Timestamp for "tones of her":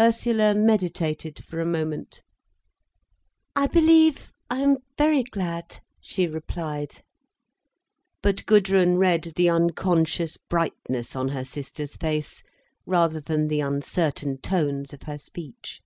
14.38-15.16